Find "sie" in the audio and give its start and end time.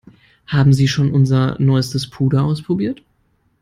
0.73-0.87